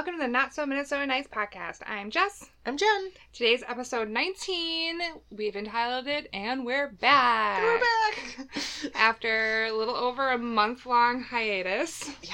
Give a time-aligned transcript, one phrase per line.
[0.00, 1.80] Welcome to the Not So Minnesota Nice podcast.
[1.86, 2.48] I'm Jess.
[2.64, 3.10] I'm Jen.
[3.34, 4.98] Today's episode 19.
[5.30, 7.62] We've entitled it And We're Back.
[7.62, 8.46] We're back.
[8.94, 12.32] After a little over a month long hiatus, yeah.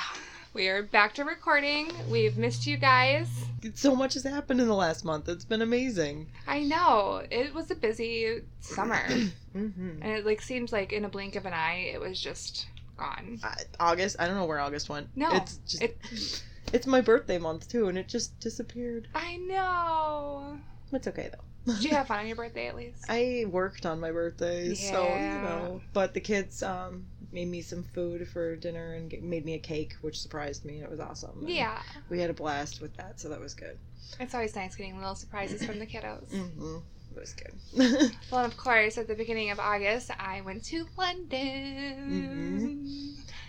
[0.54, 1.90] we are back to recording.
[2.08, 3.26] We've missed you guys.
[3.74, 5.28] So much has happened in the last month.
[5.28, 6.28] It's been amazing.
[6.46, 7.26] I know.
[7.32, 9.02] It was a busy summer.
[9.56, 10.02] Mm-hmm.
[10.02, 12.66] and it like seems like in a blink of an eye it was just
[12.98, 13.40] gone.
[13.42, 14.16] Uh, August.
[14.18, 15.08] I don't know where August went.
[15.16, 15.30] No.
[15.32, 15.82] It's just.
[15.82, 15.96] It,
[16.72, 19.08] It's my birthday month too, and it just disappeared.
[19.14, 20.58] I know.
[20.92, 21.72] It's okay though.
[21.74, 23.04] Did you have fun on your birthday at least?
[23.08, 25.80] I worked on my birthday, so you know.
[25.92, 29.94] But the kids um made me some food for dinner and made me a cake,
[30.00, 30.80] which surprised me.
[30.80, 31.40] It was awesome.
[31.40, 31.82] and yeah.
[32.08, 33.78] We had a blast with that, so that was good.
[34.20, 36.30] It's always nice getting little surprises from the kiddos.
[36.30, 36.78] Mm-hmm.
[37.16, 37.54] It was good.
[38.30, 42.76] Well, and of course, at the beginning of August, I went to London.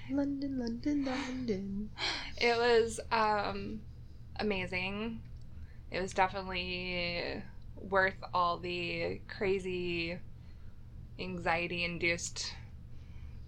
[0.10, 1.90] London, London, London.
[2.38, 3.82] It was um,
[4.40, 5.22] amazing.
[5.92, 7.44] It was definitely
[7.76, 10.18] worth all the crazy,
[11.20, 12.54] anxiety induced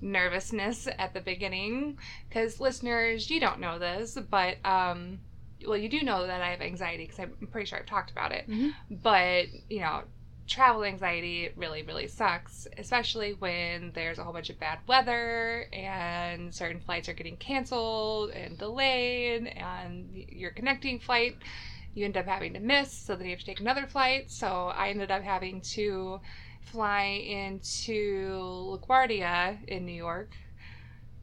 [0.02, 1.98] nervousness at the beginning.
[2.28, 5.20] Because, listeners, you don't know this, but, um,
[5.68, 8.32] well, you do know that I have anxiety because I'm pretty sure I've talked about
[8.32, 8.48] it.
[8.50, 8.74] Mhm.
[8.90, 10.04] But, you know,
[10.48, 16.54] travel anxiety really, really sucks, especially when there's a whole bunch of bad weather and
[16.54, 21.36] certain flights are getting canceled and delayed, and your connecting flight
[21.94, 24.32] you end up having to miss, so then you have to take another flight.
[24.32, 26.20] So I ended up having to
[26.62, 30.34] fly into LaGuardia in New York,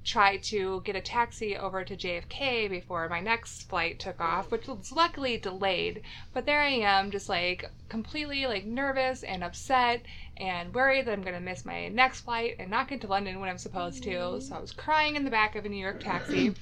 [0.07, 4.69] try to get a taxi over to JFK before my next flight took off, which
[4.69, 6.03] was luckily delayed.
[6.33, 10.03] But there I am, just like completely like nervous and upset
[10.37, 13.49] and worried that I'm gonna miss my next flight and not get to London when
[13.49, 14.41] I'm supposed to.
[14.41, 16.55] So I was crying in the back of a New York taxi.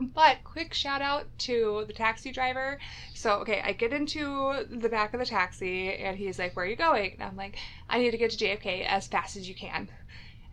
[0.00, 2.80] But quick shout out to the taxi driver.
[3.14, 6.68] So, okay, I get into the back of the taxi and he's like, Where are
[6.68, 7.12] you going?
[7.12, 7.56] And I'm like,
[7.88, 9.88] I need to get to JFK as fast as you can.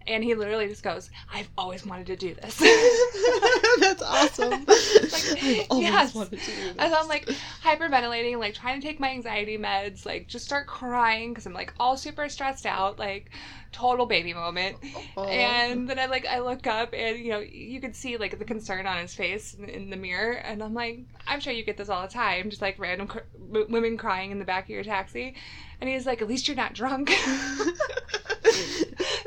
[0.09, 2.57] And he literally just goes, I've always wanted to do this.
[3.79, 4.49] That's awesome.
[4.49, 6.15] Like, Always yes.
[6.15, 6.75] wanted to do this.
[6.79, 7.29] As I'm like
[7.63, 11.73] hyperventilating, like trying to take my anxiety meds, like just start crying because I'm like
[11.79, 13.29] all super stressed out, like
[13.71, 14.77] total baby moment.
[15.17, 15.23] Aw.
[15.25, 18.45] And then I like I look up and you know you could see like the
[18.45, 21.77] concern on his face in, in the mirror, and I'm like, I'm sure you get
[21.77, 24.83] this all the time, just like random cr- women crying in the back of your
[24.83, 25.35] taxi,
[25.81, 27.11] and he's like, at least you're not drunk.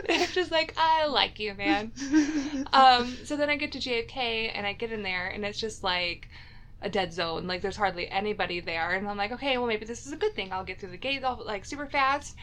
[0.09, 1.93] And I'm just like, I like you, man.
[2.73, 5.85] Um, so then I get to JFK and I get in there and it's just
[5.85, 6.29] like
[6.83, 7.47] a dead zone.
[7.47, 10.35] Like there's hardly anybody there, and I'm like, okay, well maybe this is a good
[10.35, 10.53] thing.
[10.53, 12.37] I'll get through the gate all, like super fast.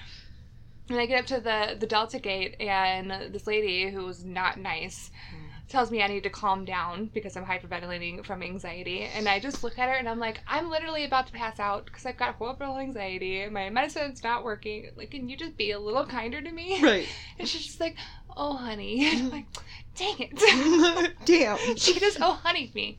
[0.89, 4.57] And I get up to the the Delta gate and this lady who was not
[4.59, 5.11] nice
[5.69, 9.03] tells me I need to calm down because I'm hyperventilating from anxiety.
[9.03, 11.85] And I just look at her and I'm like, I'm literally about to pass out
[11.85, 13.47] because I've got horrible anxiety.
[13.49, 14.89] My medicine's not working.
[14.97, 16.83] Like, can you just be a little kinder to me?
[16.83, 17.07] right.
[17.37, 17.95] And she's just like,
[18.35, 19.07] oh, honey.
[19.09, 19.45] And I'm like,
[19.95, 21.15] dang it.
[21.25, 21.57] Damn.
[21.77, 22.97] she just, oh, honey me.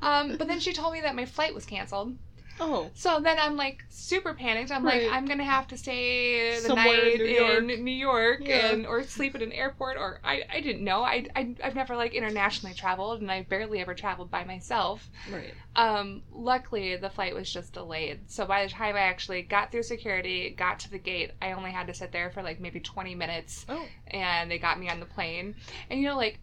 [0.00, 2.16] Um, but then she told me that my flight was canceled.
[2.60, 2.90] Oh.
[2.94, 4.70] So then I'm like super panicked.
[4.70, 5.04] I'm Right.
[5.04, 7.58] like, I'm gonna have to stay the Somewhere night in New York.
[7.70, 8.66] in New York Yeah.
[8.72, 11.02] and or sleep at an airport or I, I didn't know.
[11.02, 15.08] I, I I've never like internationally traveled and I barely ever traveled by myself.
[15.32, 15.54] Right.
[15.76, 18.20] Um, luckily the flight was just delayed.
[18.30, 21.70] So by the time I actually got through security, got to the gate, I only
[21.70, 23.86] had to sit there for like maybe 20 minutes Oh.
[24.08, 25.54] and they got me on the plane.
[25.88, 26.38] And you know, like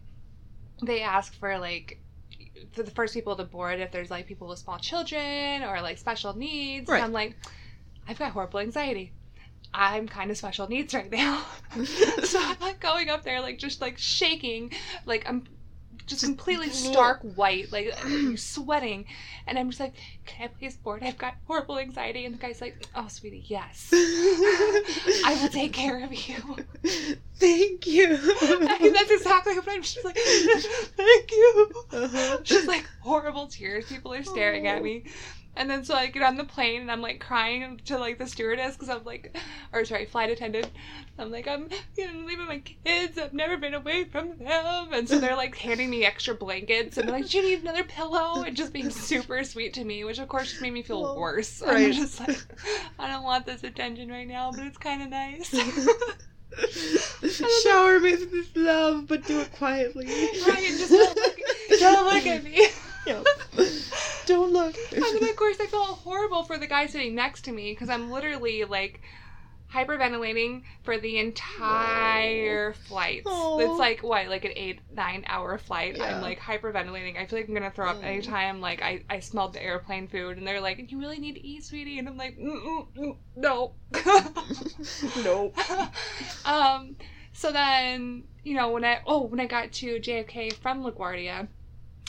[0.82, 2.00] they ask for like
[2.72, 5.98] for the first people to board if there's like people with small children or like
[5.98, 6.88] special needs.
[6.88, 7.02] Right.
[7.02, 7.36] I'm like,
[8.08, 9.12] I've got horrible anxiety.
[9.74, 11.44] I'm kind of special needs right now.
[12.24, 14.72] so I'm like going up there, like just like shaking,
[15.04, 15.44] like I'm
[16.08, 17.92] just completely stark white, like
[18.36, 19.04] sweating,
[19.46, 19.94] and I'm just like,
[20.26, 21.02] "Can I please board?
[21.02, 26.04] I've got horrible anxiety." And the guy's like, "Oh, sweetie, yes, I will take care
[26.04, 26.56] of you."
[27.38, 28.08] Thank you.
[28.80, 30.16] And that's exactly what I'm just like,
[30.96, 32.38] "Thank you." Uh-huh.
[32.42, 33.86] Just like horrible tears.
[33.86, 35.04] People are staring at me.
[35.58, 38.28] And then so I get on the plane and I'm like crying to like the
[38.28, 39.36] stewardess because I'm like,
[39.72, 40.70] or sorry, flight attendant.
[41.18, 43.18] I'm like, I'm you know, leaving my kids.
[43.18, 44.92] I've never been away from them.
[44.92, 47.82] And so they're like handing me extra blankets and they're like, Do you need another
[47.82, 48.44] pillow?
[48.44, 51.18] And just being super sweet to me, which of course just made me feel Oh,
[51.18, 51.60] worse.
[51.66, 51.86] right.
[51.86, 52.38] I'm just like,
[53.00, 55.48] I don't want this attention right now, but it's kind of nice.
[57.64, 60.06] Shower me with this love, but do it quietly.
[60.06, 61.36] Ryan, just don't look,
[61.80, 62.68] don't look at me.
[63.06, 63.26] Yep.
[64.28, 64.76] Don't look.
[64.92, 67.88] And then of course I felt horrible for the guy sitting next to me because
[67.88, 69.00] I'm literally like
[69.72, 73.22] hyperventilating for the entire flight.
[73.24, 73.58] Oh.
[73.58, 75.96] It's like what, like an eight, nine hour flight.
[75.96, 76.14] Yeah.
[76.16, 77.18] I'm like hyperventilating.
[77.18, 78.04] I feel like I'm gonna throw up Mm.
[78.04, 81.46] anytime like I, I smelled the airplane food and they're like, You really need to
[81.46, 83.74] eat, sweetie and I'm like, "No, mm, mm,
[85.24, 85.52] no.
[86.44, 86.96] um
[87.32, 91.48] so then, you know, when I oh, when I got to JFK from LaGuardia,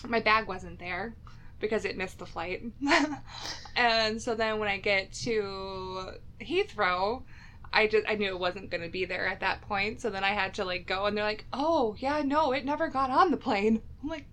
[0.08, 1.14] my bag wasn't there
[1.60, 2.64] because it missed the flight.
[3.76, 6.12] and so then when I get to
[6.42, 7.24] Heathrow,
[7.72, 10.02] I just I knew it wasn't going to be there at that point.
[10.02, 12.88] So then I had to like go and they're like, "Oh, yeah, no, it never
[12.88, 14.26] got on the plane." I'm like,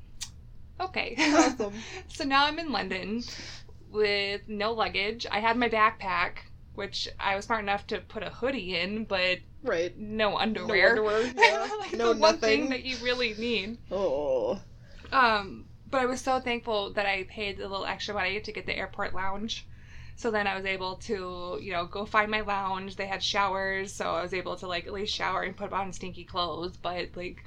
[0.81, 1.75] "Okay." Awesome.
[2.08, 3.23] so now I'm in London
[3.90, 5.26] with no luggage.
[5.31, 6.32] I had my backpack,
[6.75, 9.96] which I was smart enough to put a hoodie in, but Right.
[9.99, 10.94] no underwear.
[10.96, 11.32] No underwear.
[11.37, 11.69] Yeah.
[11.81, 12.70] like no the one thing nothing.
[12.70, 13.79] that you really need.
[13.90, 14.61] Oh.
[15.12, 18.66] Um, but I was so thankful that I paid a little extra money to get
[18.66, 19.66] the airport lounge.
[20.18, 22.96] So then I was able to, you know, go find my lounge.
[22.96, 25.92] They had showers, so I was able to like at least shower and put on
[25.92, 27.44] stinky clothes, but like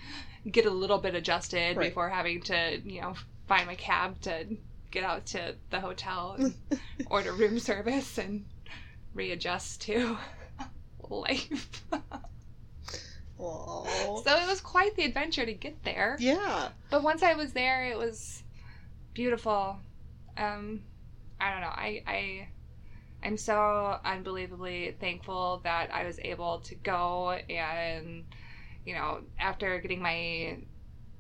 [0.52, 1.90] get a little bit adjusted Right.
[1.90, 3.16] before having to, you know,
[3.48, 4.46] find my cab to
[4.92, 6.54] get out to the hotel and
[7.08, 8.46] order room service and
[9.16, 10.18] readjust to
[11.10, 11.84] life.
[13.40, 16.18] So it was quite the adventure to get there.
[16.20, 16.70] Yeah.
[16.90, 18.44] But once I was there, it was
[19.14, 19.78] beautiful.
[20.38, 20.84] Um,
[21.40, 21.68] I don't know.
[21.68, 22.48] I I
[23.24, 28.26] I'm so unbelievably thankful that I was able to go and
[28.86, 30.58] you know after getting my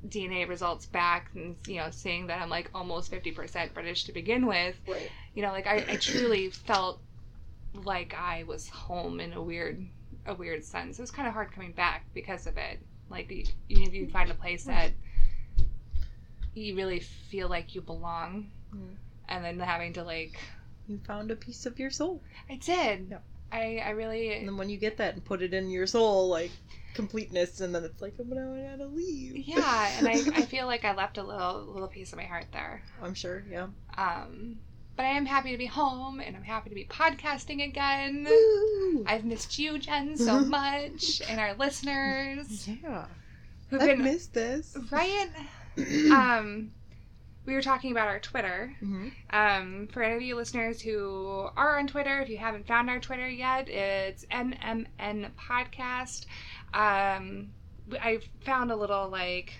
[0.07, 4.45] DNA results back and you know seeing that I'm like almost 50% British to begin
[4.45, 5.10] with, Right.
[5.33, 7.01] you know like I, I truly felt
[7.74, 9.86] like I was home in a weird
[10.25, 11.00] a weird sense.
[11.00, 12.80] It was kind of hard coming back because of it.
[13.10, 14.92] Like you, you, you find a place that
[16.54, 18.51] you really feel like you belong,
[19.27, 20.39] and then having to like
[20.88, 22.21] You found a piece of your soul.
[22.50, 23.07] I did.
[23.12, 23.18] Yeah.
[23.51, 26.30] I I really And then when you get that and put it in your soul,
[26.30, 26.51] like
[26.94, 29.38] completeness, and then it's like, oh, but I gotta leave.
[29.38, 32.45] yeah, and I I feel like I left a little little piece of my heart
[32.51, 32.83] there.
[33.01, 33.68] I'm sure, yeah.
[33.98, 34.60] Um,
[35.00, 38.28] but I am happy to be home, and I'm happy to be podcasting again.
[38.30, 39.06] Woo!
[39.07, 43.06] I've missed you, Jen, so much, and our listeners Yeah.
[43.69, 44.75] who've I've been missed this.
[44.92, 45.30] right.
[46.12, 46.72] Um,
[47.46, 48.75] we were talking about our Twitter.
[48.84, 49.12] Mhm.
[49.30, 53.00] Um, for any of you listeners who are on Twitter, if you haven't found our
[53.00, 56.25] Twitter yet, it's NMN Podcast.
[56.74, 57.52] Um,
[58.02, 59.54] I found a little like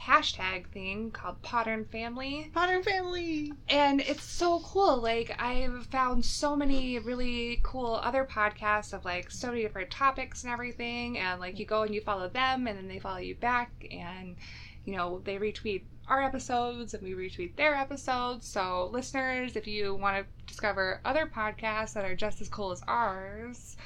[0.00, 2.50] hashtag thing called Podern Family.
[2.54, 3.52] Podern Family.
[3.68, 4.98] And it's so cool.
[4.98, 10.44] Like I've found so many really cool other podcasts of like so many different topics
[10.44, 11.18] and everything.
[11.18, 14.36] And like you go and you follow them and then they follow you back and
[14.84, 18.46] you know, they retweet our episodes and we retweet their episodes.
[18.46, 22.82] So listeners, if you want to discover other podcasts that are just as cool as
[22.86, 23.76] ours,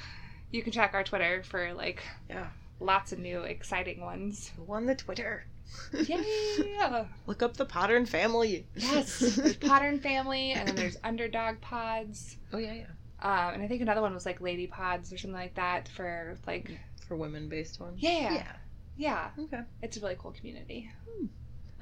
[0.51, 2.47] you can check our Twitter for like Yeah.
[2.81, 4.51] Lots of new exciting ones.
[4.57, 5.45] Who won the Twitter?
[5.93, 7.05] Yeah.
[7.27, 8.65] Look up the Podern Family.
[8.75, 12.85] Yes, there's Podern Family, and then there's Underdog Pods, Oh yeah, yeah.
[13.21, 16.37] um, and I think another one was like Lady Pods or something like that for
[16.47, 16.71] like
[17.07, 17.99] For women-based ones.
[18.01, 18.51] yeah, Yeah.
[18.97, 19.29] yeah.
[19.45, 19.61] Okay.
[19.81, 20.89] It's a really cool community.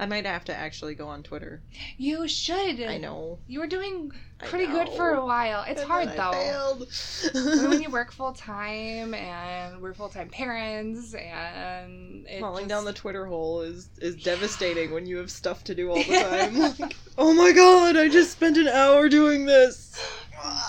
[0.01, 1.61] I might have to actually go on Twitter.
[1.97, 2.79] You should.
[2.81, 3.37] I know.
[3.47, 4.13] You were doing
[4.45, 5.65] pretty good for a while.
[5.67, 7.67] It's And hard though.
[7.69, 12.85] when you work full time and we're full time parents and it Falling just- down
[12.85, 16.57] the Twitter hole is is devastating when you have stuff to do all the time.
[16.79, 20.01] Like, oh my god, I just spent an hour doing this.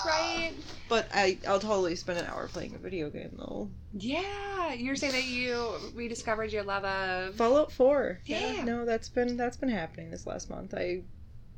[0.05, 0.51] right.
[0.91, 3.69] But I I'll totally spend an hour playing a video game though.
[3.93, 8.19] Yeah, you're saying that you rediscovered your love of Fallout 4.
[8.25, 8.63] Yeah.
[8.65, 10.73] No, that's been that's been happening this last month.
[10.75, 11.03] I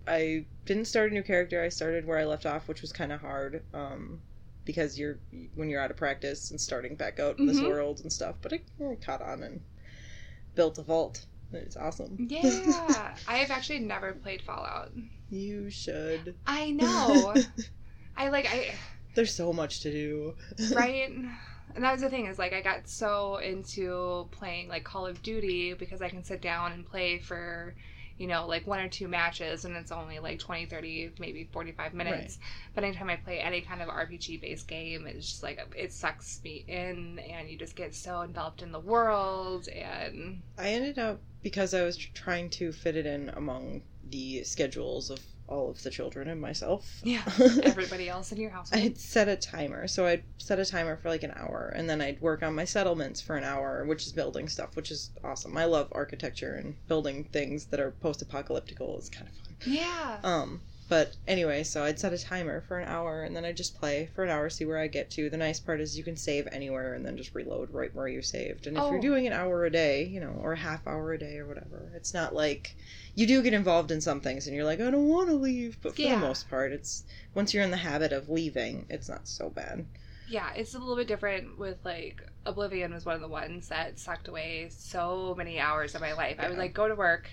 [0.08, 1.64] I didn't start a new character.
[1.64, 3.64] I started where I left off, which was kind of hard.
[3.74, 4.22] Um
[4.66, 5.18] because you're
[5.56, 7.70] when you're out of practice and starting back out in this Mhm.
[7.70, 9.62] world and stuff, but I, I caught on and
[10.54, 11.26] built a vault.
[11.52, 12.28] It's awesome.
[12.30, 14.92] Yeah, I have actually never played Fallout.
[15.32, 16.36] You should.
[16.46, 17.34] I know.
[18.16, 18.76] I like I
[19.16, 20.36] There's so much to do.
[20.74, 21.10] right,
[21.76, 25.22] and that was the thing is like I got so into playing like Call of
[25.22, 27.76] Duty because I can sit down and play for
[28.18, 31.94] you know like one or two matches and it's only like 20 30 maybe 45
[31.94, 32.38] minutes.
[32.76, 36.40] But anytime i play any kind of rpg based game it's just like it sucks
[36.44, 41.20] me in and you just get so enveloped in the world and I ended up
[41.42, 45.90] because I was trying to fit it in among the schedules of all of the
[45.90, 47.00] children and myself.
[47.04, 47.22] yeah
[47.64, 49.88] everybody else in your household I'd set a timer.
[49.88, 52.66] So I'd set a timer for like an hour and then I'd work on my
[52.66, 55.56] settlements for an hour, which is building stuff, which is awesome.
[55.58, 59.56] I love architecture and building things that are post apocalyptical is kind of fun.
[59.66, 60.62] yeah Um,
[60.94, 64.12] But anyway, so I'd set a timer for an hour and then I'd just play
[64.14, 65.28] for an hour, see where I get to.
[65.28, 68.22] The nice part is you can save anywhere and then just reload right where you
[68.22, 68.68] saved.
[68.68, 68.92] And if Oh.
[68.92, 71.48] you're doing an hour a day, you know, or a half hour a day or
[71.48, 72.76] whatever, it's not like
[73.16, 75.80] you do get involved in some things and you're like, I don't want to leave.
[75.82, 76.14] But for Yeah.
[76.14, 79.88] the most part, it's once you're in the habit of leaving, it's not so bad.
[80.28, 83.98] Yeah, it's a little bit different with like Oblivion was one of the ones that
[83.98, 86.36] sucked away so many hours of my life.
[86.40, 87.32] I would like go to work,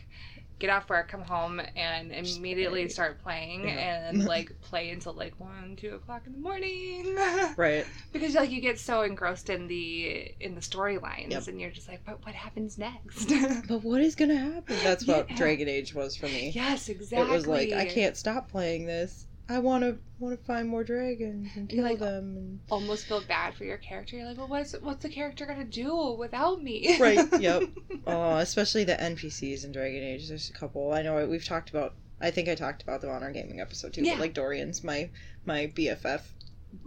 [0.60, 4.08] get off work, come home, and immediately start playing Yeah.
[4.10, 7.16] and like play until like one, two o'clock in the morning.
[7.56, 7.84] Right.
[8.12, 11.48] because like you get so engrossed in the in the storylines Yep.
[11.48, 13.32] and you're just like, but what happens next?
[13.68, 14.76] But what is going to happen?
[14.84, 15.36] That's what Yeah.
[15.36, 16.50] Dragon Age was for me.
[16.54, 17.28] yes, exactly.
[17.28, 19.26] It was like I can't stop playing this.
[19.50, 22.36] I want to want to find more dragons and kill like, them.
[22.36, 22.60] And...
[22.70, 24.16] almost feel bad for your character.
[24.16, 26.96] You're like, well, what's what's the character gonna do without me?
[26.98, 27.26] Right.
[27.40, 27.64] Yep.
[28.06, 30.28] Oh, especially the NPCs in Dragon Age.
[30.28, 30.92] There's a couple.
[30.92, 31.94] I know we've talked about.
[32.20, 34.02] I think I talked about them on our gaming episode too.
[34.02, 34.14] Yeah.
[34.14, 35.10] But like Dorian's my
[35.44, 36.22] my BFF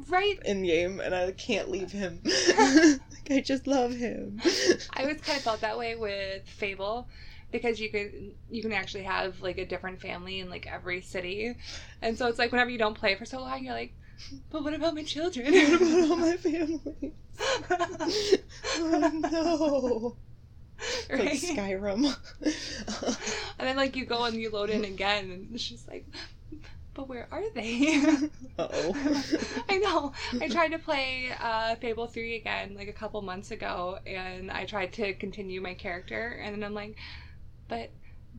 [0.07, 0.39] right.
[0.43, 2.21] in game, and I can't leave him.
[2.57, 4.41] like I just love him.
[4.93, 7.07] I always kind of felt that way with Fable
[7.53, 11.55] because you can you can actually have like a different family in like every city,
[12.01, 13.93] and so it's like whenever you don't play for so long, you're like,
[14.49, 15.53] but what about my children?
[15.53, 17.13] what about all my family?
[18.77, 20.15] oh no!
[21.09, 21.25] Right?
[21.25, 22.13] like Skyrim.
[23.59, 26.05] and then like you go and you load in again, and it's just like,
[26.93, 27.95] but where are they?
[28.57, 29.25] uh oh.
[29.69, 30.13] I know.
[30.41, 34.65] I tried to play uh, Fable 3 again like a couple months ago, and I
[34.65, 36.97] tried to continue my character, and then I'm like,
[37.67, 37.89] but,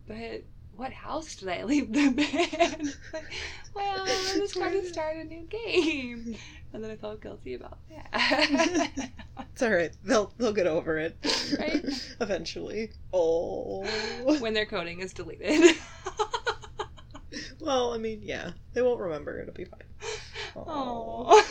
[0.06, 0.44] but,
[0.76, 2.92] what house did I leave them in?
[3.12, 3.24] like,
[3.74, 6.36] well, I'm just going to start a new game.
[6.72, 8.90] And then I felt guilty about that.
[9.52, 9.92] It's alright.
[10.02, 11.16] They'll they'll get over it.
[11.56, 11.84] Right?
[12.20, 12.90] Eventually.
[13.12, 13.84] Oh.
[14.40, 15.76] when their coding is deleted.
[17.60, 18.50] Well, I mean, yeah.
[18.72, 19.40] They won't remember.
[19.40, 19.80] It'll be fine.
[20.56, 21.44] Oh.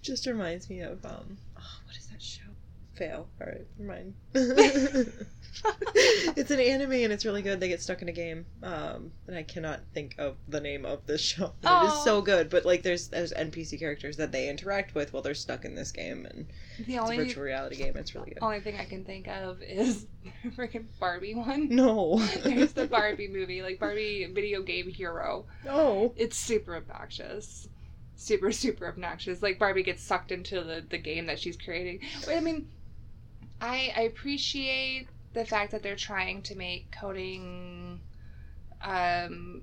[0.00, 2.42] Just reminds me of um oh, what is that show?
[2.94, 3.28] Fail.
[3.38, 5.26] Alright, never mind.
[5.94, 7.60] it's an anime and it's really good.
[7.60, 8.46] They get stuck in a game.
[8.62, 11.52] Um and I cannot think of the name of this show.
[11.62, 12.50] But It is so good.
[12.50, 15.90] But like there's there's NPC characters that they interact with while they're stuck in this
[15.92, 16.46] game and
[16.78, 17.96] the it's a only virtual reality game.
[17.96, 18.38] It's really good.
[18.38, 20.06] The only thing I can think of is
[20.44, 21.68] the freaking Barbie one.
[21.74, 22.18] No.
[22.42, 25.46] There's the Barbie movie, like Barbie video game hero.
[25.64, 26.12] No.
[26.16, 27.68] It's super obnoxious.
[28.16, 29.42] Super, super obnoxious.
[29.42, 32.00] Like Barbie gets sucked into the, the game that she's creating.
[32.26, 32.68] Wait, I mean,
[33.60, 38.00] I, I appreciate the fact that they're trying to make coding
[38.82, 39.62] um,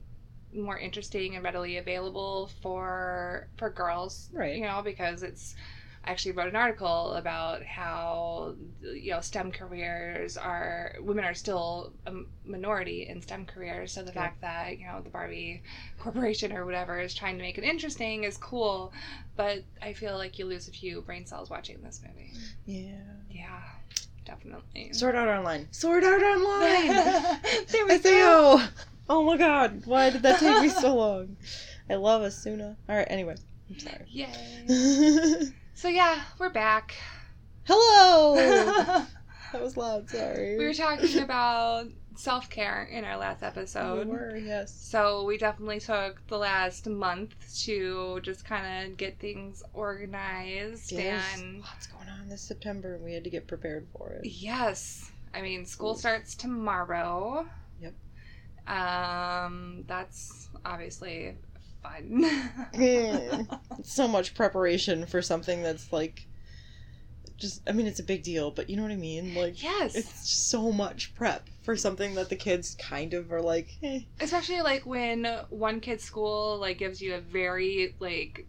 [0.53, 4.29] more interesting and readily available for for girls.
[4.33, 4.55] Right.
[4.55, 5.55] You know, because it's
[6.03, 11.93] I actually wrote an article about how you know STEM careers are women are still
[12.07, 12.13] a
[12.43, 13.91] minority in STEM careers.
[13.93, 15.61] So the fact that you know the Barbie
[15.99, 18.91] corporation or whatever is trying to make it interesting is cool,
[19.35, 22.33] but I feel like you lose a few brain cells watching this movie.
[22.65, 22.95] Yeah.
[23.29, 23.61] Yeah,
[24.31, 24.93] definitely.
[24.93, 25.67] Sword Art Online.
[25.71, 26.87] Sword Art Online.
[27.67, 28.57] there we go.
[28.59, 28.67] SAO.
[29.09, 31.35] Oh my god, why did that take me so long?
[31.89, 32.77] I love Asuna.
[32.89, 33.35] Alright, anyway.
[33.69, 34.05] I'm sorry.
[34.09, 35.51] Yay.
[35.73, 36.93] So yeah, we're back.
[37.63, 38.35] Hello!
[39.51, 40.55] That was loud, sorry.
[40.59, 44.07] We were talking about self care in our last episode.
[44.07, 44.73] We were, yes.
[44.73, 51.23] So we definitely took the last month to just kind of get things organized Yes.
[51.37, 54.25] and Lots going on this September and we had to get prepared for it.
[54.27, 57.45] yes, I mean school starts tomorrow.
[57.81, 57.93] Yep.
[58.67, 61.35] Um, that's obviously
[61.83, 62.23] fun.
[62.73, 63.59] Mm.
[63.83, 66.27] So much preparation for something that's like
[67.37, 69.33] just I mean it's a big deal, but you know what I mean?
[69.35, 73.77] Like yes, it's so much prep for something that the kids kind of are like,
[73.83, 74.01] eh.
[74.19, 78.47] especially like when one kid's school like gives you a very like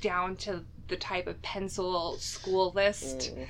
[0.00, 3.34] down to the type of pencil school list.
[3.34, 3.46] Mm.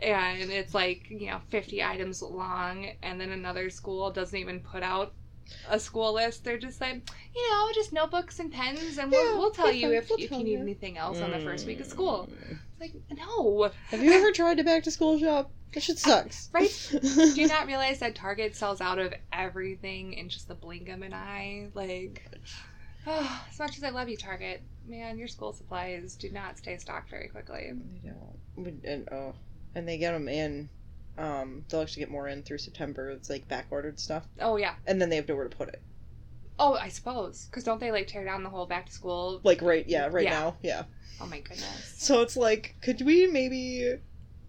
[0.00, 4.84] and it's like you know 50 items long and then another school doesn't even put
[4.84, 5.12] out
[5.68, 9.38] a school list they're just like you know just notebooks and pens and we'll, Yeah,
[9.38, 10.58] we'll tell you if, we'll if you need you.
[10.58, 12.58] anything else on the first week of school Mm.
[12.72, 15.50] it's like no Have you ever tried to back to school shop?
[15.74, 16.48] That shit sucks.
[16.54, 16.88] Right?
[16.90, 21.02] do you not realize that target sells out of everything in just the blink of
[21.02, 22.26] an eye like
[23.06, 26.76] oh, as much as i love you target man your school supplies do not stay
[26.78, 28.84] stocked very quickly They don't.
[28.84, 29.34] And oh,
[29.74, 30.68] and they get them in.
[31.18, 33.10] Um, they'll actually get more in through September.
[33.10, 35.82] It's like back ordered stuff, oh yeah and then they have nowhere to put it.
[36.60, 39.60] oh i suppose because don't they like tear down the whole back to school Like
[39.62, 40.30] right, yeah, right Yeah.
[40.38, 40.82] now, yeah.
[41.20, 43.94] oh my goodness So it's like, could we maybe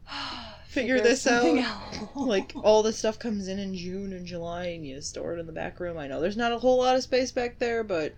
[0.67, 1.57] figure this out.
[1.57, 2.15] out.
[2.15, 5.47] like all the stuff comes in in June and July, and you store it in
[5.47, 5.97] the back room.
[5.97, 8.13] I know there's not a whole lot of space back there, but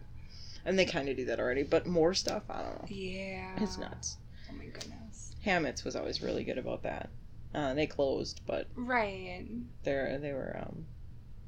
[0.65, 1.63] and they kind of do that already.
[1.63, 2.85] But more stuff, I don't know.
[2.89, 3.53] yeah.
[3.57, 4.17] It's nuts.
[4.49, 5.35] Oh my goodness.
[5.43, 7.09] Hammett's was always really good about that.
[7.53, 9.45] Uh, they closed, but Right.
[9.83, 10.85] they're they were um,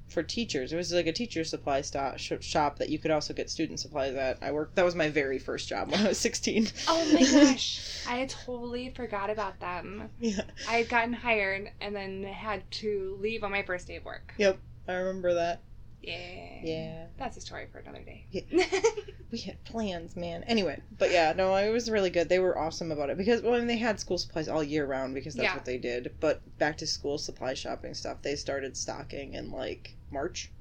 [0.10, 0.74] for teachers.
[0.74, 3.79] It was like a teacher supply sto- sh- shop that you could also get student
[3.79, 4.38] supplies at.
[4.41, 4.75] I worked.
[4.75, 6.67] That was my very first job when I was sixteen.
[6.88, 8.03] Oh my gosh.
[8.07, 10.10] I totally forgot about them.
[10.19, 10.41] yeah.
[10.69, 14.33] I had gotten hired and then had to leave on my first day of work.
[14.38, 14.57] Yep.
[14.88, 15.62] I remember that.
[16.03, 16.60] Yeah.
[16.62, 17.05] Yeah.
[17.17, 18.25] That's a story for another day.
[19.31, 20.43] we had plans, man.
[20.43, 22.27] Anyway, but yeah, no, it was really good.
[22.29, 24.86] They were awesome about it because well, I mean, they had school supplies all year
[24.86, 25.55] round because that's Yeah.
[25.55, 26.13] what they did.
[26.19, 30.51] But back to school supply shopping stuff, they started stocking in like March.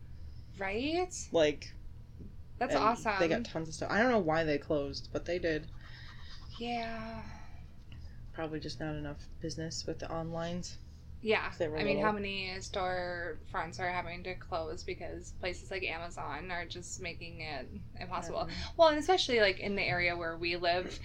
[0.59, 1.09] right?
[1.33, 1.75] Like
[2.59, 3.15] That's awesome.
[3.19, 3.91] They got tons of stuff.
[3.91, 5.67] I don't know why they closed, but they did.
[6.61, 7.21] yeah.
[8.33, 10.77] Probably just not enough business with the onlines.
[11.23, 11.51] Yeah.
[11.61, 16.65] I mean, how many store fronts are having to close because places like Amazon are
[16.67, 17.69] just making it
[18.01, 18.41] impossible?
[18.41, 18.71] Mm-hmm.
[18.77, 20.99] Well, and especially like in the area where we live,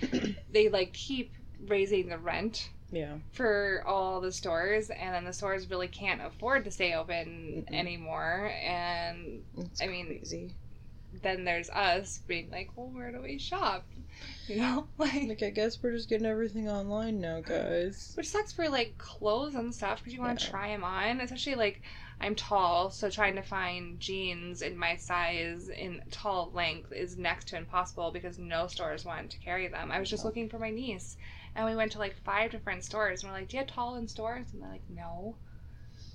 [0.51, 1.33] they like keep
[1.67, 3.17] raising the rent Yeah.
[3.31, 7.75] for all the stores and then the stores really can't afford to stay open Mm-mm.
[7.75, 10.55] anymore and It's I mean, crazy.
[11.13, 13.87] Then there's us being like well where do we shop?
[14.47, 18.13] You know like Like I guess we're just getting everything online now, guys.
[18.15, 20.51] which sucks for like clothes and stuff because you want to Yeah.
[20.51, 21.81] try them on especially like
[22.19, 27.47] i'm tall so trying to find jeans in my size in tall length is next
[27.49, 29.91] to impossible because no stores want to carry them.
[29.91, 31.17] I was just looking for my niece
[31.55, 33.95] and we went to like five different stores and we're like do you have tall
[33.95, 34.47] in stores?
[34.53, 35.37] And they're like no.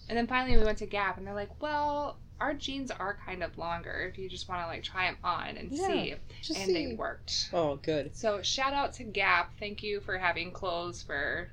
[0.08, 3.42] And then finally we went to gap and they're like well our jeans are kind
[3.42, 6.56] of longer if you just want to like try them on and Yeah, see and
[6.66, 6.72] see.
[6.72, 8.16] they worked Oh, good.
[8.16, 9.52] so shout out to Gap.
[9.60, 11.48] Thank you for having clothes for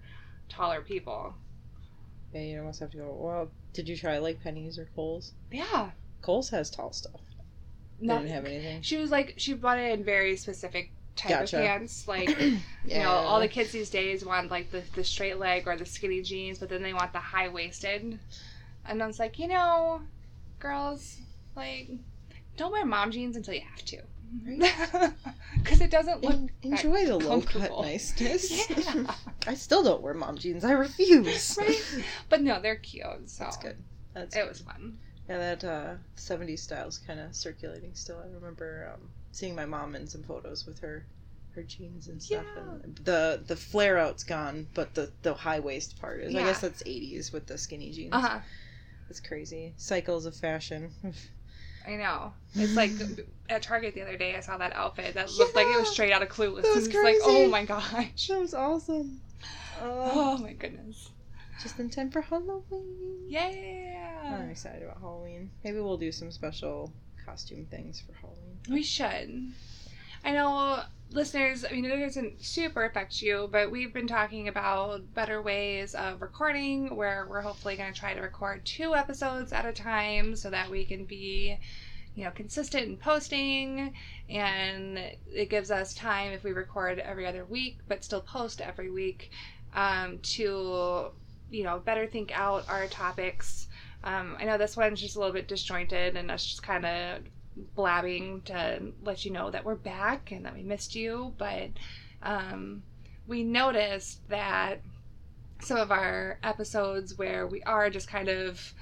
[0.50, 1.36] taller people.
[2.34, 3.16] Yeah, you almost have to go.
[3.20, 5.34] Well, did you try like Penney's or Kohl's?
[5.52, 5.92] Yeah.
[6.22, 7.22] Kohl's has tall stuff.
[8.02, 8.82] They Not, didn't have anything.
[8.82, 11.58] she was like she bought it in very specific type Gotcha.
[11.60, 12.08] of pants.
[12.08, 15.76] Like you know, all the kids these days want like the, the straight leg or
[15.78, 18.18] the skinny jeans, but then they want the high waisted.
[18.86, 20.02] And I was like, you know,
[20.60, 21.18] girls,
[21.56, 21.90] like,
[22.58, 24.02] don't wear mom jeans until you have to.
[25.58, 28.70] Because it doesn't look En- enjoy the low cut niceness.
[28.78, 29.12] Yeah.
[29.48, 30.64] I still don't wear mom jeans.
[30.64, 31.58] I refuse.
[31.62, 31.82] right.
[32.30, 33.30] But no, they're cute.
[33.30, 33.78] So That's good.
[34.14, 34.50] That's it good.
[34.50, 34.98] was fun.
[35.28, 38.18] Yeah, that uh, 70s style's kind of circulating still.
[38.24, 41.06] I remember um, seeing my mom in some photos with her
[41.56, 42.46] her jeans and stuff.
[42.84, 46.36] And the the flare out's gone, but the the high waist part is.
[46.36, 48.14] I guess that's 80s with the skinny jeans.
[48.14, 48.40] Uh huh.
[49.10, 49.74] It's crazy.
[49.78, 50.92] Cycles of fashion.
[51.88, 52.34] I know.
[52.54, 52.92] It's like
[53.50, 56.12] at Target the other day, I saw that outfit that looked like it was straight
[56.12, 56.62] out of Clueless.
[56.62, 58.28] That was was like, oh my gosh.
[58.28, 59.22] that was awesome.
[59.82, 61.10] Oh, Oh my goodness.
[61.64, 63.26] just in time for Halloween.
[63.28, 64.38] Yeah.
[64.42, 65.50] I'm excited about Halloween.
[65.64, 66.92] Maybe we'll do some special
[67.26, 68.60] costume things for Halloween.
[68.70, 69.54] We should.
[70.24, 75.14] I know listeners, I mean, it doesn't super affect you, but we've been talking about
[75.14, 79.66] better ways of recording where we're hopefully going to try to record two episodes at
[79.66, 81.58] a time so that we can be,
[82.16, 83.94] you know, consistent in posting
[84.30, 85.00] and
[85.34, 89.32] it gives us time if we record every other week but still post every week
[89.74, 91.08] um, to,
[91.50, 93.68] you know, better think out our topics.
[94.04, 97.20] Um, I know this one's just a little bit disjointed and us just kind of
[97.76, 101.70] blabbing to let you know that we're back and that we missed you, but
[102.24, 102.84] um,
[103.28, 104.82] we noticed that
[105.62, 108.74] some of our episodes where we are just kind of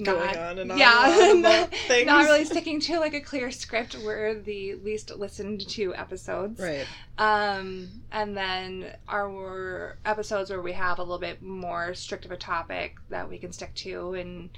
[0.00, 2.06] Going not, on and on yeah, and on not, things.
[2.06, 3.94] not really sticking to like a clear script.
[4.02, 6.58] We're the least listened to episodes.
[6.58, 6.86] Right.
[7.18, 12.38] Um, and then our episodes where we have a little bit more strict of a
[12.38, 14.48] topic that we can stick to and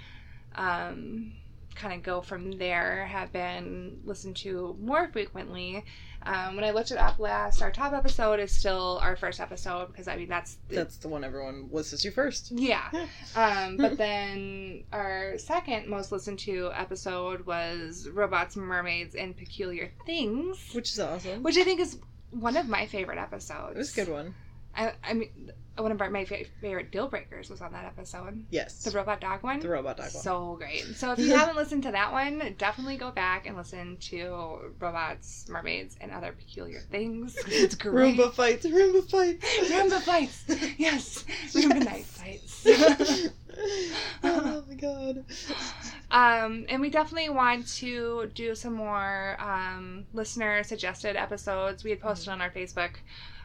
[0.54, 1.32] um,
[1.74, 5.84] kind of go from there have been listened to more frequently.
[6.26, 9.88] Um, when I looked it up last, our top episode is still our first episode
[9.88, 12.50] because I mean that's That's the one everyone listens to first.
[12.52, 12.88] yeah.
[13.36, 20.70] Um, but then our second most listened to episode was Robots, Mermaids, and Peculiar Things,
[20.72, 21.42] Which is awesome.
[21.42, 21.98] which I think is
[22.30, 23.74] one of my favorite episodes.
[23.74, 24.34] it was a good one.
[24.76, 28.44] I, I mean, one of our, my fa- favorite deal breakers was on that episode.
[28.50, 28.84] Yes.
[28.84, 29.58] The robot dog one.
[29.60, 30.22] The robot dog one.
[30.22, 30.84] So great.
[30.94, 35.46] So if you haven't listened to that one, definitely go back and listen to Robots,
[35.48, 37.36] Mermaids, and Other Peculiar Things.
[37.46, 38.16] It's great.
[38.16, 38.66] Roomba fights.
[38.66, 39.44] Roomba fights.
[39.70, 40.44] Roomba fights.
[40.78, 41.24] Yes.
[41.34, 41.54] Yes.
[41.54, 42.66] Roomba night fights.
[44.22, 45.24] oh my god.
[46.10, 51.84] Um, and we definitely want to do some more um, listener suggested episodes.
[51.84, 52.90] We had posted on our Facebook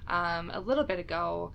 [0.08, 1.52] um, a little bit ago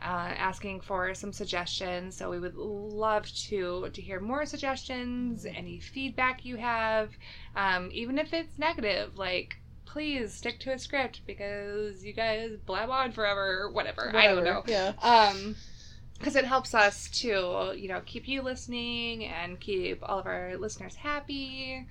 [0.00, 2.16] uh, asking for some suggestions.
[2.16, 7.10] So we would love to to hear more suggestions, any feedback you have,
[7.56, 9.18] um, even if it's negative.
[9.18, 9.56] Like,
[9.86, 14.12] please stick to a script because you guys blab on forever or whatever.
[14.14, 14.62] I don't know.
[14.66, 14.92] Yeah.
[15.02, 15.56] Um,
[16.18, 20.56] because it helps us to you know keep you listening and keep all of our
[20.58, 21.86] listeners happy.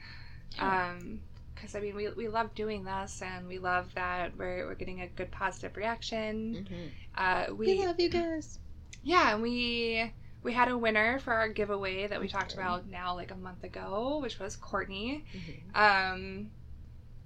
[0.60, 1.22] Um,
[1.56, 5.02] because I mean we, we love doing this and we love that we're, we're getting
[5.02, 6.68] a good positive reaction.
[6.70, 6.90] Mhm.
[7.18, 8.60] Uh, We we love you guys.
[9.04, 13.16] yeah, and we we had a winner for our giveaway that we talked about now
[13.16, 15.26] like a month ago, which was Courtney.
[15.34, 15.76] Mhm.
[15.76, 16.52] Um,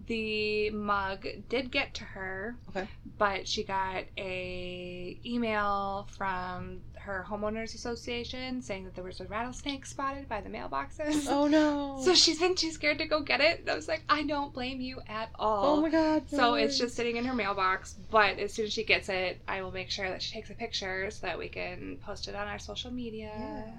[0.08, 2.88] the mug did get to her, Okay.
[3.18, 9.86] but she got a email from her homeowners association saying that there was a rattlesnake
[9.86, 11.26] spotted by the mailboxes.
[11.30, 12.00] Oh no.
[12.04, 13.62] So she's been too scared to go get it.
[13.62, 15.78] And I was like, I don't blame you at all.
[15.78, 16.30] Oh my god.
[16.30, 19.62] So it's just sitting in her mailbox, but as soon as she gets it, I
[19.62, 22.48] will make sure that she takes a picture so that we can post it on
[22.48, 23.32] our social media.
[23.38, 23.72] Yeah.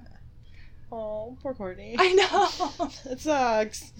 [0.90, 1.96] Oh, poor Courtney.
[1.98, 2.90] I know.
[3.12, 3.92] It sucks.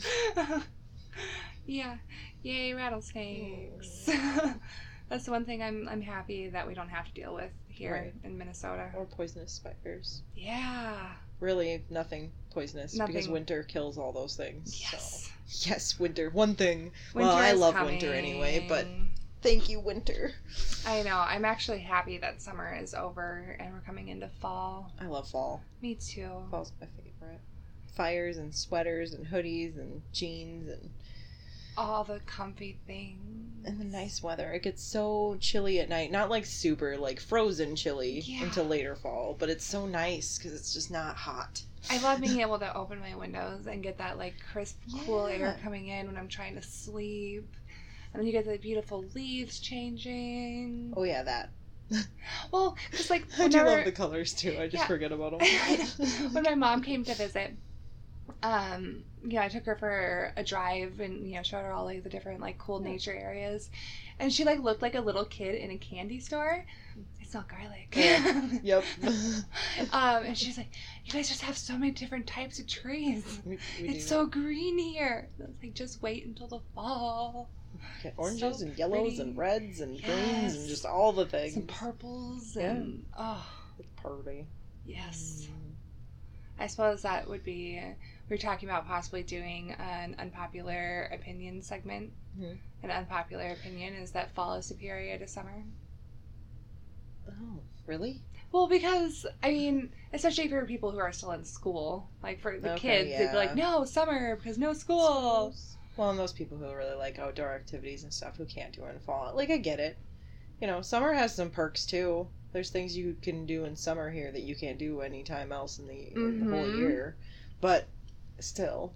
[1.67, 1.97] yeah.
[2.43, 4.09] Yay, rattlesnakes.
[5.09, 7.93] That's the one thing I'm I'm happy that we don't have to deal with here
[7.93, 8.15] Right.
[8.25, 8.91] in Minnesota.
[8.95, 10.23] Or poisonous spiders.
[10.35, 11.13] Yeah.
[11.41, 14.81] Really, nothing poisonous because winter kills all those things.
[14.81, 15.31] Yes.
[15.47, 15.71] So.
[15.71, 16.31] Yes, winter.
[16.31, 16.93] One thing.
[17.15, 18.87] well, Winter I is love winter anyway, but
[19.43, 20.33] thank you, winter.
[20.87, 21.19] I know.
[21.19, 24.93] I'm actually happy that summer is over and we're coming into fall.
[25.01, 25.63] I love fall.
[25.83, 26.31] Me too.
[26.51, 27.41] Fall's my favorite.
[27.97, 30.89] Fires and sweaters and hoodies and jeans and
[31.77, 33.65] All the comfy things.
[33.65, 34.53] and the nice weather.
[34.53, 36.11] It gets so chilly at night.
[36.11, 38.43] Not like super like frozen chilly Yeah.
[38.45, 41.63] until later fall, but it's so nice because it's just not hot.
[41.91, 45.57] I love being able to open my windows and get that like crisp, cool air
[45.63, 47.55] coming in when I'm trying to sleep.
[48.13, 50.93] And then you get the beautiful leaves changing.
[50.97, 51.51] Oh yeah, that.
[52.53, 54.57] Well, because like I do love the colors too.
[54.61, 54.89] I just Yeah.
[54.89, 55.49] forget about them.
[56.33, 57.55] when my mom came to visit,
[58.43, 62.03] um, know, I took her for a drive and you know showed her all like
[62.03, 62.91] the different like cool Yeah.
[62.91, 63.71] nature areas,
[64.19, 66.65] and she like looked like a little kid in a candy store.
[67.21, 67.95] It's not garlic.
[67.97, 68.49] Yeah.
[68.63, 68.85] yep.
[69.93, 70.69] um, and she's like,
[71.05, 73.41] "You guys just have so many different types of trees.
[73.47, 74.09] we, we It's do.
[74.09, 77.49] so green here." And I was like, "Just wait until the fall.
[78.17, 79.23] Oranges so and yellows pretty.
[79.23, 81.55] and reds and greens and just all the things.
[81.55, 82.71] Some purples Yeah.
[82.73, 83.47] and oh
[83.79, 84.47] It's pretty.
[84.85, 85.59] yes." Mm.
[86.59, 87.81] I suppose that would be.
[88.33, 92.14] We were talking about possibly doing an unpopular opinion segment.
[92.40, 92.59] Mhm.
[92.83, 95.62] An unpopular opinion is that fall is superior to summer.
[97.29, 98.23] Oh, really?
[98.51, 102.71] Well, because I mean, especially for people who are still in school, like for the
[102.71, 105.55] Okay, kids, they'd be like, "No, summer because no school."
[105.99, 108.95] Well, and those people who really like outdoor activities and stuff who can't do it
[108.95, 109.31] in fall.
[109.37, 109.99] Like, I get it.
[110.59, 112.29] You know, summer has some perks too.
[112.55, 115.87] There's things you can do in summer here that you can't do anytime else in
[115.87, 116.79] the, in the whole Mhm.
[116.79, 117.16] year.
[117.61, 117.88] But
[118.42, 118.92] still,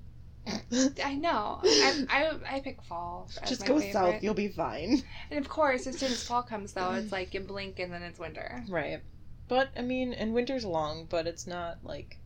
[1.04, 1.61] I know.
[1.64, 3.28] I, I, I pick fall.
[3.46, 3.92] Just go favorite.
[3.92, 4.22] south.
[4.22, 5.02] You'll be fine.
[5.30, 8.02] And of course, as soon as fall comes, though, it's like you blink and then
[8.02, 8.62] it's winter.
[8.68, 9.00] Right.
[9.48, 12.18] But I mean, and winter's long, but it's not like.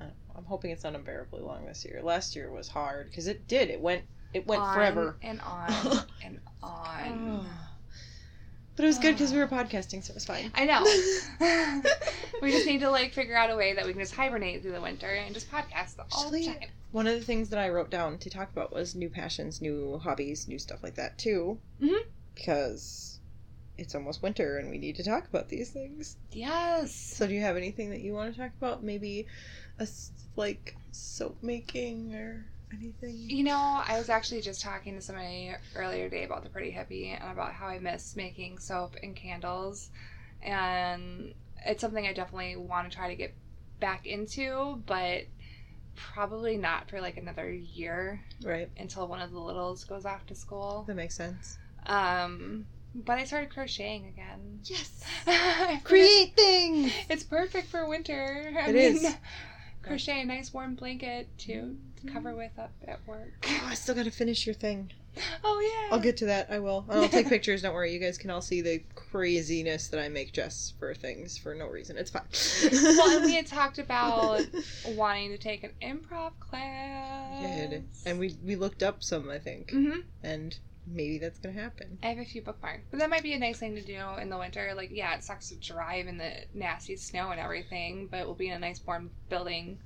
[0.00, 0.04] know,
[0.36, 2.00] I'm hoping it's not unbearably long this year.
[2.02, 3.70] Last year was hard because it did.
[3.70, 4.04] It went.
[4.34, 5.16] It went on forever.
[5.22, 5.72] and on
[6.24, 7.46] and on.
[7.46, 7.67] Oh.
[8.78, 10.52] But it was good because we were podcasting, so it was fine.
[10.54, 10.84] I know.
[12.42, 14.70] we just need to like figure out a way that we can just hibernate through
[14.70, 16.68] the winter and just podcast all the time.
[16.92, 19.98] One of the things that I wrote down to talk about was new passions, new
[19.98, 21.58] hobbies, new stuff like that too.
[21.82, 21.98] Mhm.
[22.36, 23.18] Because
[23.76, 26.16] it's almost winter and we need to talk about these things.
[26.30, 26.94] Yes.
[26.94, 28.84] So, do you have anything that you want to talk about?
[28.84, 29.26] Maybe
[29.80, 29.88] a
[30.36, 33.26] like soap making or anything?
[33.28, 37.18] You know, I was actually just talking to somebody earlier today about the Pretty Hippie
[37.20, 39.90] and about how I miss making soap and candles.
[40.42, 41.34] And
[41.66, 43.34] it's something I definitely want to try to get
[43.80, 45.22] back into, but
[45.94, 48.70] probably not for like another year Right.
[48.78, 50.84] until one of the littles goes off to school.
[50.86, 51.58] That makes sense.
[51.86, 54.60] Um, but I started crocheting again.
[54.64, 55.04] Yes.
[55.84, 56.92] Create things.
[57.08, 58.52] It's perfect for winter.
[58.58, 59.16] I It is.
[59.82, 63.46] Crochet a nice warm blanket to cover with up at work.
[63.48, 64.90] Oh, I still got to finish your thing.
[65.42, 65.94] Oh yeah.
[65.94, 66.48] I'll get to that.
[66.50, 66.84] I will.
[66.88, 67.62] I'll take pictures.
[67.62, 67.92] Don't worry.
[67.92, 71.66] You guys can all see the craziness that I make Jess for things for no
[71.66, 71.96] reason.
[71.98, 72.22] It's fine.
[72.72, 74.46] well, and we had talked about
[74.90, 77.42] wanting to take an improv class.
[77.42, 77.84] did.
[78.06, 80.56] And we we looked up some, I think, hmm and
[80.86, 81.98] maybe that's gonna happen.
[82.02, 84.30] I have a few bookmarks, but that might be a nice thing to do in
[84.30, 84.72] the winter.
[84.76, 88.48] Like, yeah, it sucks to drive in the nasty snow and everything, but we'll be
[88.48, 89.78] in a nice warm building.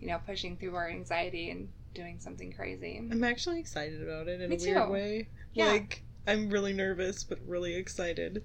[0.00, 2.96] You know, pushing through our anxiety and doing something crazy.
[2.98, 4.92] I'm actually excited about it in Me a weird too.
[4.92, 5.28] way.
[5.52, 5.66] Yeah.
[5.66, 8.42] Like I'm really nervous, but really excited.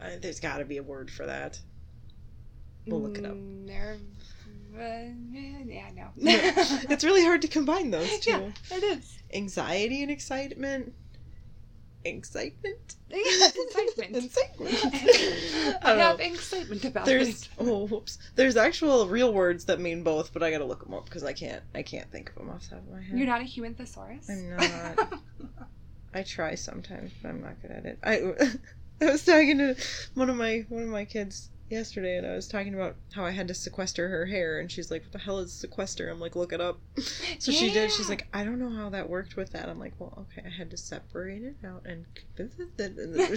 [0.00, 1.60] Uh, there's got to be a word for that.
[2.86, 3.34] We'll look it up.
[3.34, 4.00] Nerve.
[4.74, 6.08] Yeah, no.
[6.16, 8.30] it's really hard to combine those two.
[8.30, 9.18] Yeah, it is.
[9.34, 10.94] Anxiety and excitement.
[12.16, 12.96] Excitement.
[13.10, 14.24] excitement.
[14.24, 14.74] Excitement.
[15.82, 16.24] I don't have know.
[16.24, 17.48] excitement about There's it.
[17.58, 18.18] oh whoops.
[18.34, 21.32] There's actual real words that mean both, but I gotta look them up because I
[21.32, 23.16] can't I can't think of them off the top of my head.
[23.16, 24.28] You're not a human thesaurus.
[24.28, 25.20] I'm not.
[26.14, 27.98] I try sometimes, but I'm not good at it.
[28.02, 29.76] I I was talking to
[30.14, 33.30] one of my one of my kids yesterday, and I was talking about how I
[33.30, 36.36] had to sequester her hair, and she's like, "What the hell is sequester?" I'm like,
[36.36, 36.80] "Look it up."
[37.40, 37.92] So she did.
[37.92, 40.50] She's like, "I don't know how that worked with that." I'm like, "Well, okay, I
[40.50, 42.06] had to separate it out," and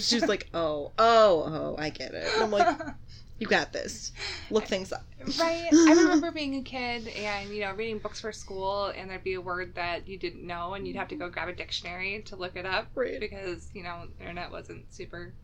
[0.02, 2.68] she's like, "Oh, oh, oh, I get it." And I'm like,
[3.40, 4.12] "You got this.
[4.50, 5.06] Look things up."
[5.40, 5.70] Right.
[5.72, 9.36] I remember being a kid and, you know, reading books for school and there'd be
[9.36, 12.36] a word that you didn't know and you'd have to go grab a dictionary to
[12.36, 13.20] look it up Right.
[13.20, 15.36] because, you know, the internet wasn't super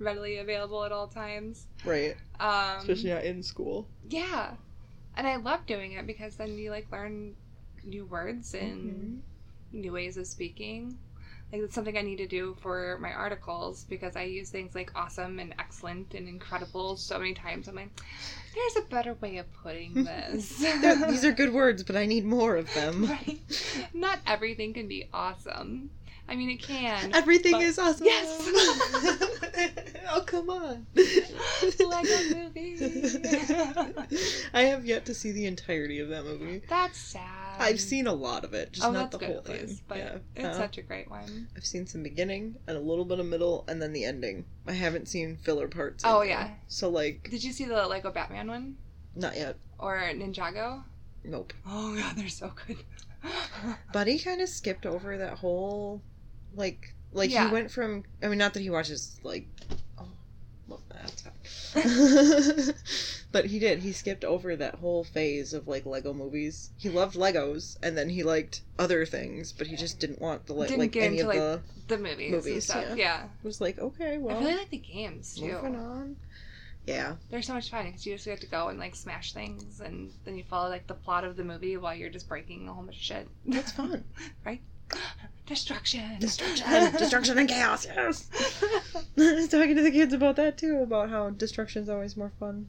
[0.00, 1.66] readily available at all times.
[1.84, 2.16] Right.
[2.38, 3.86] Um Especially not in school.
[4.08, 4.54] Yeah.
[5.16, 7.34] And I love doing it because then you like learn
[7.84, 9.22] new words and
[9.72, 10.96] new ways of speaking.
[11.52, 14.92] Like it's something I need to do for my articles because I use things like
[14.94, 17.66] awesome and excellent and incredible so many times.
[17.66, 17.90] I'm like,
[18.54, 20.58] there's a better way of putting this.
[20.58, 23.06] These are good words, but I need more of them.
[23.10, 23.40] right.
[23.92, 25.90] Not everything can be awesome.
[26.30, 27.12] I mean, it can.
[27.14, 28.06] Everything But- is awesome.
[28.06, 28.40] Yes.
[30.10, 30.86] oh come on.
[30.94, 32.76] Lego movie.
[34.54, 36.62] I have yet to see the entirety of that movie.
[36.68, 37.26] That's sad.
[37.58, 39.66] I've seen a lot of it, just oh, not the whole thing.
[39.66, 40.18] least, but yeah.
[40.36, 41.48] it's Uh, such a great one.
[41.56, 44.44] I've seen some beginning and a little bit of middle, and then the ending.
[44.66, 46.04] I haven't seen filler parts.
[46.06, 46.50] Oh, yeah.
[46.68, 48.76] So like, Did you see the Lego Batman one
[49.16, 49.56] not yet.
[49.78, 50.84] or Ninjago?
[51.24, 51.52] Nope.
[51.66, 52.78] Oh god, they're so good.
[53.92, 56.00] Buddy kind of skipped over that whole,
[56.54, 57.46] like, like Yeah.
[57.48, 58.04] he went from.
[58.22, 59.46] I mean, not that he watches like.
[59.98, 60.08] Oh,
[60.68, 61.22] love that.
[63.32, 63.80] but he did.
[63.80, 66.70] He skipped over that whole phase of like Lego movies.
[66.76, 70.54] He loved Legos, and then he liked other things, but he just didn't want the
[70.54, 71.60] Didn't like any into, of like, the.
[71.88, 72.84] the movies, stuff.
[72.90, 72.94] yeah.
[72.96, 75.46] Yeah, Was like okay, well, I really like the games too.
[75.52, 76.16] moving on.
[76.86, 79.80] Yeah, They're so much fun because you just get to go and like smash things,
[79.80, 82.72] and then you follow like the plot of the movie while you're just breaking a
[82.72, 83.28] whole bunch of shit.
[83.46, 84.02] that's fun.
[85.46, 86.18] Destruction.
[86.20, 87.84] Destruction, destruction, and chaos.
[87.84, 88.28] Yes.
[89.18, 92.68] I was talking to the kids about that too, about how destruction's always more fun.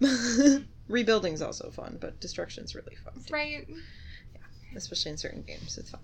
[0.88, 3.32] Rebuilding's also fun, but destruction's really fun, too.
[3.32, 3.68] Right.
[3.68, 4.40] Yeah,
[4.74, 5.78] especially in certain games.
[5.78, 6.00] It's fun.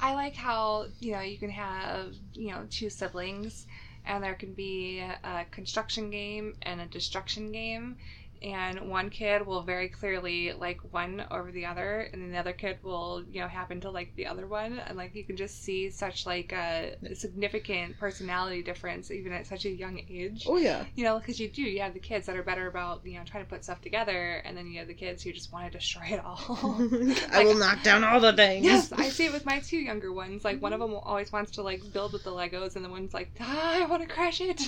[0.00, 3.66] I like how you know you can have you know two siblings,
[4.04, 7.96] and there can be a construction game and a destruction game,
[8.42, 12.52] and one kid will very clearly like one over the other, and then the other
[12.52, 15.62] kid will you know happen to like the other one, and like you can just
[15.62, 20.44] see such like a significant personality difference even at such a young age.
[20.48, 23.04] Oh yeah, You know, because you do, you have the kids that are better about,
[23.04, 25.52] you know, trying to put stuff together, and then you have the kids who just
[25.52, 26.38] want to destroy it all.
[27.32, 28.64] I will knock down all the things.
[28.64, 30.44] Yes, I see it with my two younger ones.
[30.44, 33.14] Like one of them always wants to like build with the Legos, and the one's
[33.14, 34.60] like, ah, I want to crash it.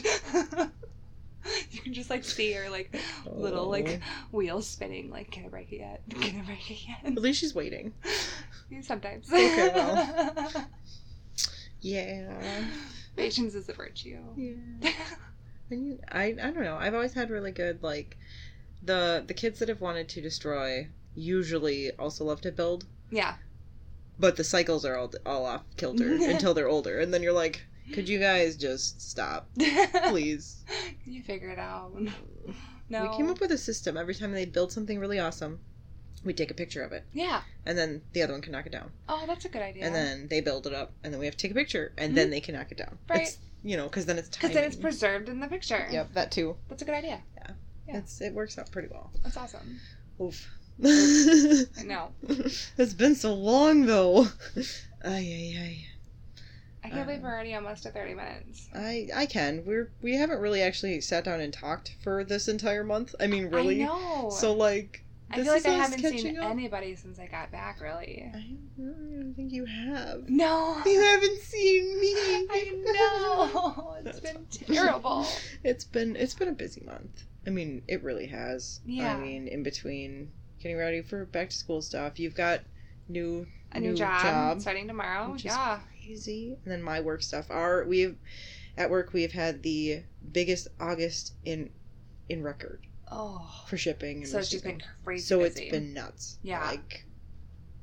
[1.70, 2.94] you can just like see her like
[3.26, 3.68] little Oh.
[3.68, 4.00] like
[4.32, 5.10] wheels spinning.
[5.10, 6.02] Like, can I break it yet?
[6.10, 6.98] Can I break it yet?
[7.04, 7.92] At least she's waiting.
[8.82, 9.32] Sometimes.
[9.32, 10.66] Okay, well.
[11.80, 12.64] Yeah.
[13.16, 14.18] patience is a virtue.
[14.36, 14.90] Yeah.
[15.70, 16.76] And I I don't know.
[16.76, 18.16] I've always had really good like
[18.82, 23.34] the the kids that have wanted to destroy usually also love to build, yeah.
[24.18, 27.64] but the cycles are all all off kilter until they're older, and then you're like,
[27.92, 29.48] could you guys just stop,
[30.08, 30.64] please?
[31.04, 31.92] Can you figure it out?
[32.90, 33.10] No.
[33.10, 33.96] We came up with a system.
[33.96, 35.60] Every time they build something really awesome,
[36.24, 37.42] we take a picture of it, Yeah.
[37.66, 39.84] and then the other one can knock it down, Oh, that's a good idea.
[39.84, 42.16] and then they build it up, and then we have to take a picture, and
[42.16, 42.30] then mm-hmm.
[42.32, 42.98] they can knock it down.
[43.08, 43.22] Right.
[43.22, 45.86] It's, you know, because then it's Because then it's preserved in the picture.
[45.90, 46.56] Yep, that too.
[46.68, 47.20] That's a good idea.
[47.36, 47.52] Yeah.
[47.98, 49.10] It's it works out pretty well.
[49.22, 49.80] That's awesome.
[50.20, 50.48] Oof.
[50.84, 52.12] I know.
[52.76, 54.26] it's been so long though.
[55.04, 55.86] Ay ay ay
[56.84, 58.68] I can't believe Um, we're already almost to 30 minutes.
[58.74, 59.64] I I can.
[59.66, 63.14] We're we haven't really actually sat down and talked for this entire month.
[63.20, 63.82] I mean, really.
[63.82, 64.30] I know.
[64.30, 66.50] So like, I feel like I haven't seen up.
[66.50, 68.30] anybody since I got back, really.
[68.32, 70.28] I don't think you have.
[70.28, 70.80] No.
[70.86, 72.12] You haven't seen me.
[72.50, 73.94] I know.
[74.04, 75.26] It's That's been terrible.
[75.64, 77.24] It's been it's been a busy month.
[77.46, 78.80] I mean, it really has.
[78.86, 79.16] Yeah.
[79.16, 80.30] I mean, in between
[80.62, 82.60] getting ready for back to school stuff, you've got
[83.08, 85.34] new A new, New job, job, starting tomorrow.
[85.38, 85.80] Yeah.
[86.12, 86.56] Crazy.
[86.64, 87.50] And then my work stuff.
[87.50, 88.16] Our we've
[88.76, 91.70] at work we have had the biggest August in
[92.28, 93.64] in record Oh.
[93.66, 95.24] for shipping and So it's just been crazy.
[95.24, 95.62] so busy.
[95.64, 96.38] it's been nuts.
[96.42, 96.64] Yeah.
[96.64, 97.04] Like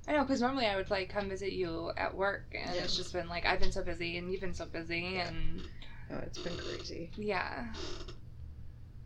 [0.08, 3.12] I know, because normally I would like come visit you at work, and it's just
[3.12, 5.62] been like I've been so busy, and you've been so busy, and
[6.12, 7.10] Oh, it's been crazy.
[7.18, 7.66] Yeah.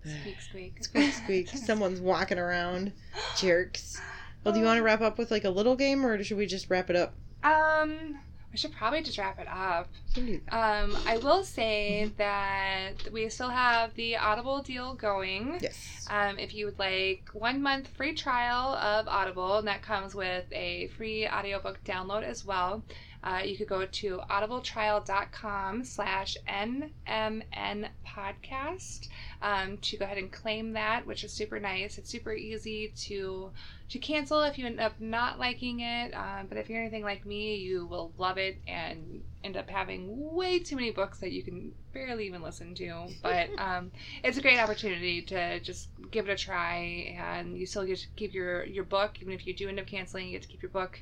[0.04, 0.84] Squeak, squeak.
[0.84, 1.48] Squeak, squeak.
[1.66, 2.92] Someone's walking around.
[3.38, 4.02] Jerks.
[4.44, 6.46] Well, do you want to wrap up with like a little game, or should we
[6.46, 7.14] just wrap it up?
[7.44, 8.20] Um,
[8.52, 9.88] we should probably just wrap it up.
[10.08, 10.84] We can do that.
[10.84, 15.60] Um, I will say that we still have the Audible deal going.
[15.62, 16.08] Yes.
[16.10, 20.46] Um, if you would like one month free trial of Audible, and that comes with
[20.52, 22.84] a free audiobook download as well.
[23.24, 29.08] Uh, you could go to audibletrial.com slash NMN podcast
[29.42, 31.98] um, to go ahead and claim that, which is super nice.
[31.98, 33.52] It's super easy to
[33.90, 36.14] to cancel if you end up not liking it.
[36.14, 40.34] Um, but if you're anything like me, you will love it and end up having
[40.36, 43.08] way too many books that you can barely even listen to.
[43.24, 43.92] But um,
[44.24, 48.08] it's a great opportunity to just give it a try, and you still get to
[48.16, 50.28] keep your your book, even if you do end up canceling.
[50.28, 51.00] You get to keep your book,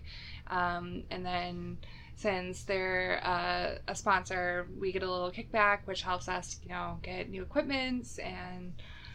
[0.48, 1.78] um, and then
[2.18, 7.00] since they're uh, a sponsor, we get a little kickback, which helps us, you know,
[7.04, 8.74] get new equipments and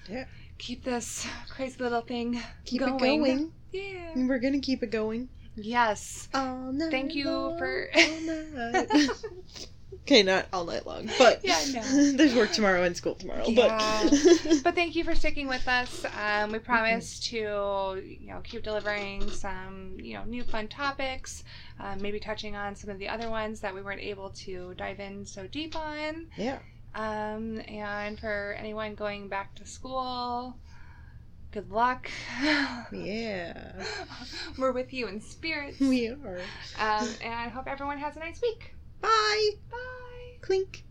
[0.09, 0.25] Yeah.
[0.59, 2.95] keep this crazy little thing Keep going.
[2.95, 3.53] it going.
[3.73, 4.13] Yeah.
[4.15, 5.29] And We're gonna keep it going.
[5.57, 6.29] Yes.
[6.33, 7.25] All night Thank you
[7.59, 9.07] for- all.
[10.03, 12.13] okay, not all night long, but Yeah, know.
[12.17, 13.45] there's work tomorrow and school tomorrow.
[13.47, 14.09] Yeah.
[14.11, 16.05] But But thank you for sticking with us.
[16.21, 21.45] Um, we promise to, you know, keep delivering some, you know, new fun topics.
[21.81, 25.01] Um, maybe touching on some of the other ones that we weren't able to dive
[25.01, 26.27] in so deep on.
[26.37, 26.59] yeah,
[26.95, 30.57] Um, and for anyone going back to school,
[31.53, 32.11] good luck.
[32.93, 33.73] yeah,
[34.59, 35.75] We're with you in spirit.
[35.81, 36.41] we are.
[36.79, 38.75] Um, and I hope everyone has a nice week.
[39.03, 39.51] Bye.
[39.71, 40.39] Bye.
[40.41, 40.85] Clink.